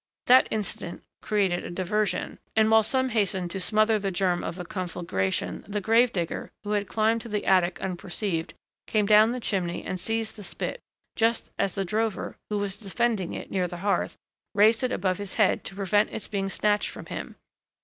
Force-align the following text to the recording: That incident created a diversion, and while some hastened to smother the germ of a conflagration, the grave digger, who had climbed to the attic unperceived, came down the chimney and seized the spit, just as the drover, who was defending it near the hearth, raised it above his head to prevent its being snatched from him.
That 0.25 0.47
incident 0.49 1.03
created 1.21 1.63
a 1.63 1.69
diversion, 1.69 2.39
and 2.55 2.71
while 2.71 2.81
some 2.81 3.09
hastened 3.09 3.51
to 3.51 3.59
smother 3.59 3.99
the 3.99 4.09
germ 4.09 4.43
of 4.43 4.57
a 4.57 4.65
conflagration, 4.65 5.63
the 5.67 5.79
grave 5.79 6.11
digger, 6.11 6.51
who 6.63 6.71
had 6.71 6.87
climbed 6.87 7.21
to 7.21 7.29
the 7.29 7.45
attic 7.45 7.79
unperceived, 7.79 8.55
came 8.87 9.05
down 9.05 9.31
the 9.31 9.39
chimney 9.39 9.83
and 9.83 9.99
seized 9.99 10.37
the 10.37 10.43
spit, 10.43 10.81
just 11.15 11.51
as 11.59 11.75
the 11.75 11.85
drover, 11.85 12.35
who 12.49 12.57
was 12.57 12.77
defending 12.77 13.33
it 13.33 13.51
near 13.51 13.67
the 13.67 13.77
hearth, 13.85 14.15
raised 14.55 14.83
it 14.83 14.91
above 14.91 15.19
his 15.19 15.35
head 15.35 15.63
to 15.65 15.75
prevent 15.75 16.09
its 16.09 16.27
being 16.27 16.49
snatched 16.49 16.89
from 16.89 17.05
him. 17.05 17.35